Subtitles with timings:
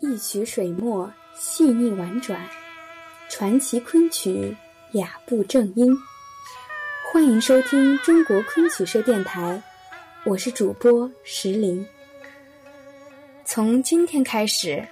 [0.00, 2.40] 一曲水墨细腻婉转，
[3.28, 4.56] 传奇昆曲
[4.92, 5.94] 雅步正音。
[7.12, 9.62] 欢迎收听中国昆曲社电台，
[10.24, 11.86] 我是主播石林。
[13.44, 14.86] 从今天开始，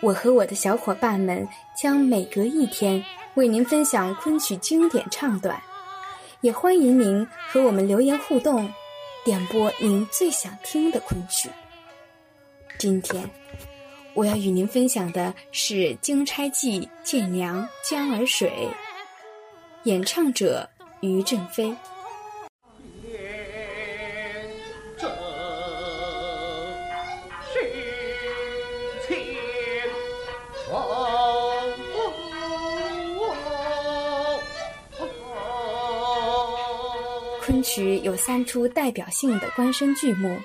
[0.00, 1.46] 我和我的小伙伴们
[1.80, 3.02] 将每隔一天
[3.34, 5.60] 为您分享昆曲经典唱段，
[6.42, 8.72] 也欢迎您和我们留言互动，
[9.24, 11.50] 点播您最想听的昆曲。
[12.78, 13.28] 今天。
[14.12, 18.50] 我要与您分享的是《金钗记·见娘·江儿水》，
[19.84, 20.68] 演唱者
[21.00, 21.74] 于振飞。
[37.50, 40.38] 昆曲有三出代表性的官声剧目，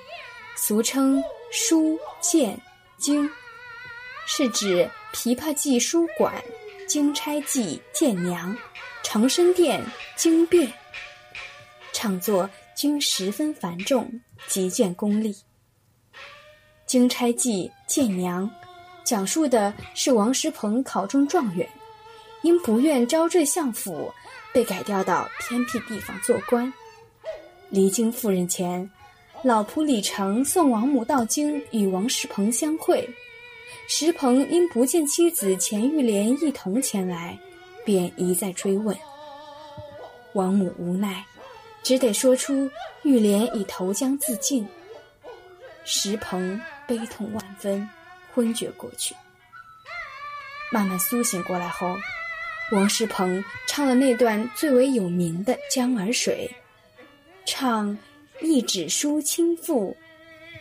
[0.56, 2.60] 俗称书、剑、
[2.98, 3.30] 经。
[4.26, 6.34] 是指琵琶记书馆、
[6.88, 8.58] 金钗记见娘、
[9.04, 9.80] 长生殿
[10.16, 10.68] 经变，
[11.92, 15.36] 唱作均十分繁重，极见功力。
[16.86, 18.50] 金钗记见娘，
[19.04, 21.68] 讲述的是王石鹏考中状元，
[22.42, 24.12] 因不愿招赘相府，
[24.52, 26.72] 被改调到偏僻地方做官。
[27.70, 28.88] 离京赴任前，
[29.42, 33.08] 老仆李成送王母到京与王石鹏相会。
[33.88, 37.38] 石鹏因不见妻子钱玉莲一同前来，
[37.84, 38.96] 便一再追问。
[40.32, 41.24] 王母无奈，
[41.82, 42.70] 只得说出
[43.02, 44.66] 玉莲已投江自尽。
[45.84, 47.88] 石鹏悲痛万分，
[48.34, 49.14] 昏厥过去。
[50.72, 51.96] 慢慢苏醒过来后，
[52.72, 56.50] 王石鹏唱了那段最为有名的《江儿水》，
[57.46, 57.96] 唱
[58.42, 59.96] “一纸书轻赋”，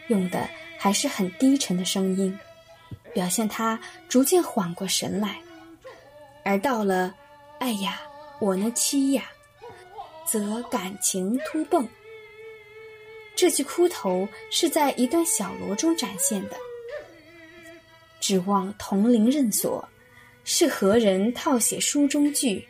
[0.07, 0.47] 用的
[0.78, 2.38] 还是很低沉的声音。
[3.13, 5.40] 表现他逐渐缓过神来，
[6.44, 7.16] 而到了
[7.59, 8.01] “哎呀，
[8.40, 9.23] 我那妻呀”，
[10.28, 11.88] 则感情突蹦。
[13.35, 16.57] 这句哭头是在一段小罗中展现的。
[18.19, 19.88] 指望同龄认所，
[20.44, 22.67] 是何人套写书中句？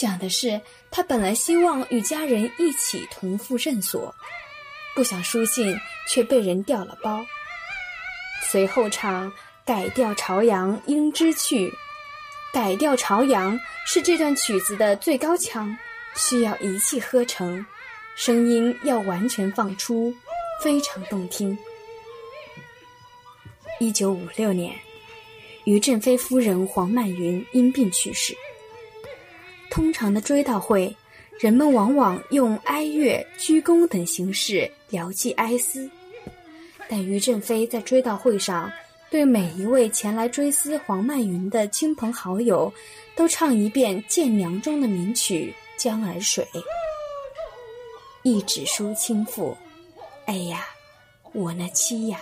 [0.00, 4.14] 讲的是他本来希望与家人一起同赴任所，
[4.94, 5.78] 不想书信
[6.08, 7.24] 却被人调了包。
[8.50, 9.30] 随后唱。
[9.62, 11.72] 改调朝阳应知趣，
[12.52, 15.76] 改调朝阳是这段曲子的最高腔，
[16.16, 17.64] 需要一气呵成，
[18.16, 20.12] 声音要完全放出，
[20.64, 21.56] 非常动听。
[23.78, 24.74] 一九五六年，
[25.66, 28.34] 于振飞夫人黄曼云因病去世。
[29.70, 30.94] 通常的追悼会，
[31.38, 35.88] 人们往往用哀乐、鞠躬等形式聊寄哀思，
[36.88, 38.70] 但于振飞在追悼会上。
[39.08, 42.72] 对每一位前来追思黄曼云的亲朋好友，
[43.16, 46.44] 都唱一遍《见娘》中的名曲《江儿水》。
[48.22, 49.56] 一纸书轻赋，
[50.26, 50.64] 哎呀，
[51.32, 52.20] 我那妻呀！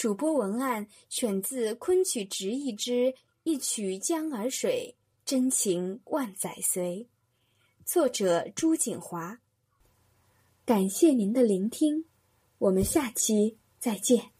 [0.00, 2.90] 主播文案选自昆曲直译之
[3.42, 7.06] 《一曲江儿水》，真情万载随。
[7.84, 9.38] 作者朱锦华。
[10.64, 12.06] 感谢您的聆听，
[12.56, 14.30] 我们下期再见。